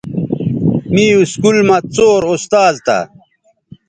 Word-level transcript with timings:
می 0.93 1.05
اسکول 1.21 1.57
مہ 1.67 1.77
څور 1.95 2.21
استاذ 2.33 2.75
تھہ 2.85 2.99